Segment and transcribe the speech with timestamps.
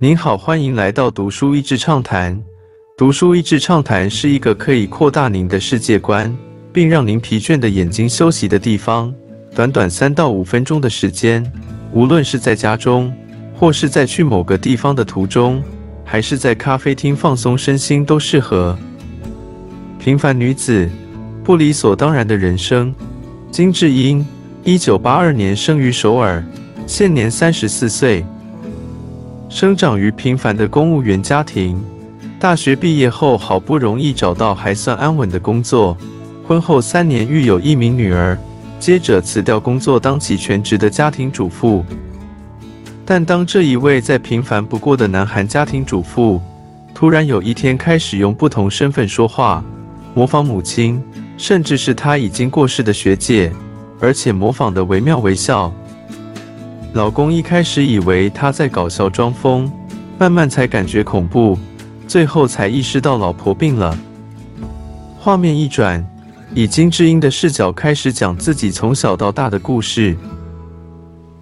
[0.00, 2.40] 您好，欢迎来到读书益智畅谈。
[2.96, 6.32] 读书益智畅谈是一个可以扩大您的世界观，
[6.72, 9.12] 并让您疲倦的眼睛休息的地方。
[9.56, 11.44] 短短三到五分钟的时间，
[11.92, 13.12] 无论是在家中，
[13.56, 15.60] 或是在去某个地方的途中，
[16.04, 18.78] 还是在咖啡厅放松身心，都适合。
[19.98, 20.88] 平凡女子，
[21.42, 22.94] 不理所当然的人生。
[23.50, 24.24] 金智英，
[24.62, 26.40] 一九八二年生于首尔，
[26.86, 28.24] 现年三十四岁。
[29.58, 31.84] 生长于平凡的公务员家庭，
[32.38, 35.98] 大学毕业后好不容易找到还算安稳的工作，
[36.46, 38.38] 婚后三年育有一名女儿，
[38.78, 41.84] 接着辞掉工作当起全职的家庭主妇。
[43.04, 46.40] 但当这一位再平凡不过的南韩家庭主妇，
[46.94, 49.64] 突然有一天开始用不同身份说话，
[50.14, 51.02] 模仿母亲，
[51.36, 53.52] 甚至是她已经过世的学姐，
[53.98, 55.74] 而且模仿的惟妙惟肖。
[56.94, 59.70] 老公一开始以为她在搞笑装疯，
[60.18, 61.56] 慢慢才感觉恐怖，
[62.06, 63.96] 最后才意识到老婆病了。
[65.18, 66.04] 画面一转，
[66.54, 70.16] 以金智英的视角开始讲自己从小到大的故事，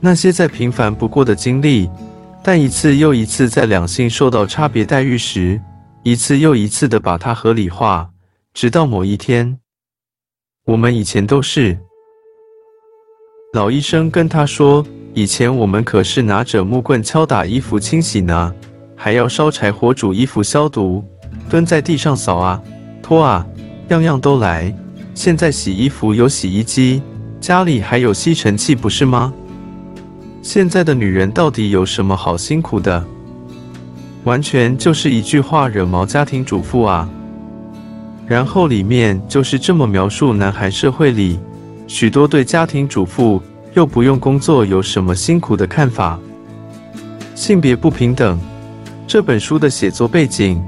[0.00, 1.88] 那些再平凡不过的经历，
[2.42, 5.60] 但一次又一次在两性受到差别待遇时，
[6.02, 8.10] 一次又一次的把它合理化，
[8.52, 9.58] 直到某一天，
[10.64, 11.78] 我们以前都是。
[13.52, 14.84] 老医生跟他说。
[15.16, 18.52] 以前我们可是拿着木棍敲打衣服清洗呢，
[18.94, 21.02] 还要烧柴火煮衣服消毒，
[21.48, 22.60] 蹲在地上扫啊、
[23.02, 23.46] 拖啊，
[23.88, 24.70] 样样都来。
[25.14, 27.00] 现在洗衣服有洗衣机，
[27.40, 29.32] 家里还有吸尘器，不是吗？
[30.42, 33.02] 现在的女人到底有什么好辛苦的？
[34.24, 37.08] 完全就是一句话惹毛家庭主妇啊！
[38.26, 41.40] 然后里面就是这么描述男孩社会里
[41.86, 43.40] 许多对家庭主妇。
[43.76, 46.18] 又不用工作有什么辛苦的看法？
[47.34, 48.40] 性别不平等
[49.06, 50.64] 这本书的写作背景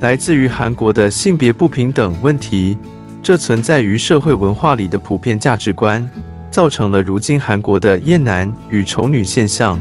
[0.00, 2.78] 来自于韩国的性别不平等问题，
[3.22, 6.08] 这存在于社会文化里的普遍价值观，
[6.50, 9.78] 造成了如今韩国的厌男与丑女现象。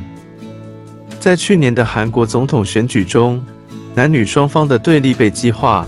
[1.18, 3.42] 在去年的韩国总统选举中，
[3.94, 5.88] 男女双方的对立被激化。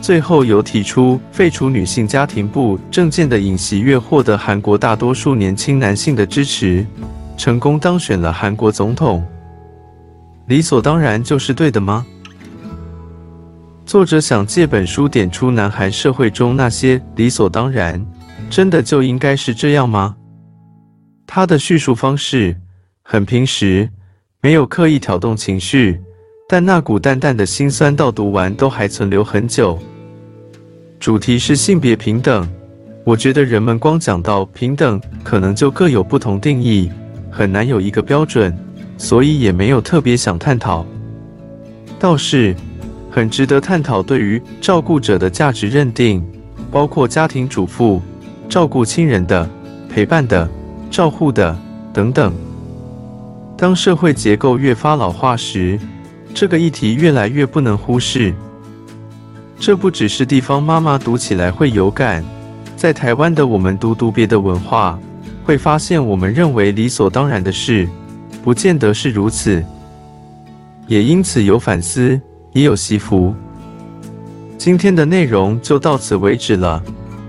[0.00, 6.86] 最后由提出废除女性家庭部证件的尹锡悦获得韩国大多数年轻男性的支持，
[7.36, 9.26] 成功当选了韩国总统。
[10.46, 12.06] 理所当然就是对的吗？
[13.84, 18.04] 作者想借本书点出南韩社会中那些理所当然，
[18.48, 20.16] 真的就应该是这样吗？
[21.26, 22.56] 他的叙述方式
[23.02, 23.90] 很平实，
[24.40, 26.00] 没有刻意挑动情绪。
[26.50, 29.78] 但那股淡淡的心酸，到读完都还存留很久。
[30.98, 32.48] 主题是性别平等，
[33.04, 36.90] 我觉得人们光讲到平等，可能就各有不同定义，
[37.30, 38.56] 很难有一个标准，
[38.96, 40.86] 所以也没有特别想探讨。
[41.98, 42.56] 倒是
[43.10, 46.26] 很值得探讨对于照顾者的价值认定，
[46.70, 48.00] 包括家庭主妇、
[48.48, 49.46] 照顾亲人的、
[49.90, 50.48] 陪伴的、
[50.90, 51.54] 照护的
[51.92, 52.32] 等等。
[53.54, 55.78] 当社会结构越发老化时，
[56.40, 58.32] 这个议题越来越不能忽视。
[59.58, 62.24] 这不只是地方妈妈读起来会有感，
[62.76, 64.96] 在台湾的我们读读别的文化，
[65.42, 67.88] 会发现我们认为理所当然的事，
[68.40, 69.60] 不见得是如此。
[70.86, 72.20] 也因此有反思，
[72.52, 73.34] 也有惜福。
[74.56, 76.80] 今天的内容就到此为止了，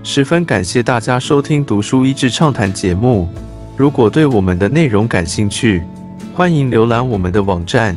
[0.04, 3.28] 十分感谢大家收听《读书益智畅谈》节目。
[3.76, 5.82] 如果对我们的内容感兴趣，
[6.32, 7.96] 欢迎浏览我们的网站。